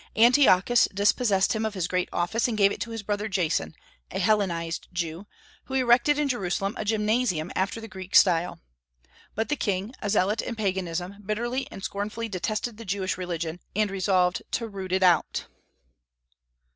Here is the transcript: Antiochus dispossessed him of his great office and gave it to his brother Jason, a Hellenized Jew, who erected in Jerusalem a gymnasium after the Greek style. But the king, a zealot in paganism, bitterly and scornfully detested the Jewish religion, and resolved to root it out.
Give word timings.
Antiochus 0.15 0.87
dispossessed 0.91 1.53
him 1.53 1.63
of 1.63 1.75
his 1.75 1.87
great 1.87 2.09
office 2.11 2.47
and 2.47 2.57
gave 2.57 2.71
it 2.71 2.81
to 2.81 2.89
his 2.89 3.03
brother 3.03 3.27
Jason, 3.27 3.75
a 4.09 4.17
Hellenized 4.17 4.87
Jew, 4.91 5.27
who 5.65 5.75
erected 5.75 6.17
in 6.17 6.27
Jerusalem 6.27 6.73
a 6.75 6.83
gymnasium 6.83 7.51
after 7.53 7.79
the 7.79 7.87
Greek 7.87 8.15
style. 8.15 8.59
But 9.35 9.49
the 9.49 9.55
king, 9.55 9.93
a 10.01 10.09
zealot 10.09 10.41
in 10.41 10.55
paganism, 10.55 11.17
bitterly 11.23 11.67
and 11.69 11.83
scornfully 11.83 12.29
detested 12.29 12.77
the 12.77 12.83
Jewish 12.85 13.15
religion, 13.15 13.59
and 13.75 13.91
resolved 13.91 14.41
to 14.53 14.67
root 14.67 14.91
it 14.91 15.03
out. 15.03 15.45